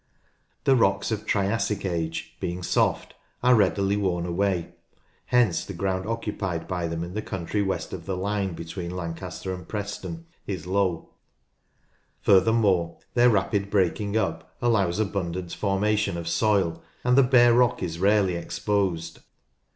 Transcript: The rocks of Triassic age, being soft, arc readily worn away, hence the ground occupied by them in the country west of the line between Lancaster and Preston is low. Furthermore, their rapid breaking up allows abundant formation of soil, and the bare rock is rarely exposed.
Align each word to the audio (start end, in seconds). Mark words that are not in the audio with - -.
The 0.63 0.75
rocks 0.75 1.11
of 1.11 1.27
Triassic 1.27 1.85
age, 1.85 2.35
being 2.39 2.63
soft, 2.63 3.13
arc 3.43 3.55
readily 3.59 3.95
worn 3.95 4.25
away, 4.25 4.69
hence 5.27 5.63
the 5.63 5.75
ground 5.75 6.07
occupied 6.07 6.67
by 6.67 6.87
them 6.87 7.03
in 7.03 7.13
the 7.13 7.21
country 7.21 7.61
west 7.61 7.93
of 7.93 8.07
the 8.07 8.17
line 8.17 8.53
between 8.55 8.95
Lancaster 8.97 9.53
and 9.53 9.67
Preston 9.67 10.25
is 10.47 10.65
low. 10.65 11.09
Furthermore, 12.19 12.97
their 13.13 13.29
rapid 13.29 13.69
breaking 13.69 14.17
up 14.17 14.55
allows 14.59 14.97
abundant 14.97 15.53
formation 15.53 16.17
of 16.17 16.27
soil, 16.27 16.81
and 17.03 17.15
the 17.15 17.21
bare 17.21 17.53
rock 17.53 17.83
is 17.83 17.99
rarely 17.99 18.33
exposed. 18.35 19.19